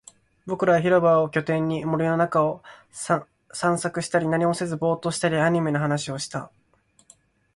[0.47, 2.63] 僕らは広場を拠点に、林の中を
[2.97, 3.21] 探
[3.77, 7.15] 索したり、何もせずボーっとしたり、アニメの話をしたり